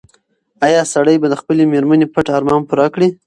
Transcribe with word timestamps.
ایا 0.65 0.81
سړی 0.93 1.15
به 1.21 1.27
د 1.29 1.33
خپلې 1.41 1.63
مېرمنې 1.73 2.07
پټ 2.13 2.27
ارمان 2.37 2.61
پوره 2.69 2.87
کړي؟ 2.93 3.07